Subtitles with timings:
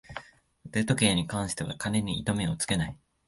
[0.71, 2.97] 腕時計に関しては金に糸目をつけない